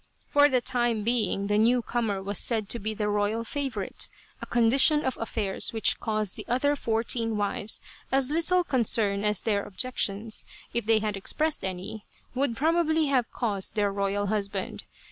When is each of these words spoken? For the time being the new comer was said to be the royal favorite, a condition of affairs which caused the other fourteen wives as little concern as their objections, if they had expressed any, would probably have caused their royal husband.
For 0.25 0.49
the 0.49 0.61
time 0.61 1.03
being 1.03 1.45
the 1.45 1.59
new 1.59 1.83
comer 1.83 2.23
was 2.23 2.39
said 2.39 2.69
to 2.69 2.79
be 2.79 2.95
the 2.95 3.07
royal 3.07 3.43
favorite, 3.43 4.09
a 4.41 4.47
condition 4.47 5.05
of 5.05 5.15
affairs 5.17 5.73
which 5.73 5.99
caused 5.99 6.35
the 6.37 6.45
other 6.47 6.75
fourteen 6.75 7.37
wives 7.37 7.83
as 8.11 8.31
little 8.31 8.63
concern 8.63 9.23
as 9.23 9.43
their 9.43 9.61
objections, 9.63 10.43
if 10.73 10.87
they 10.87 10.97
had 11.01 11.15
expressed 11.15 11.63
any, 11.63 12.07
would 12.33 12.57
probably 12.57 13.05
have 13.13 13.29
caused 13.31 13.75
their 13.75 13.93
royal 13.93 14.25
husband. 14.25 14.85